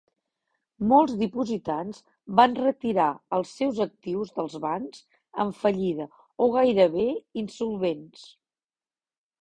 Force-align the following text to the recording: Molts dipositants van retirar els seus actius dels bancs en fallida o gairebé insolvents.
Molts 0.93 1.11
dipositants 1.19 1.99
van 2.39 2.57
retirar 2.61 3.11
els 3.39 3.53
seus 3.61 3.83
actius 3.87 4.33
dels 4.41 4.57
bancs 4.67 5.05
en 5.47 5.55
fallida 5.61 6.11
o 6.47 6.53
gairebé 6.61 7.09
insolvents. 7.47 8.29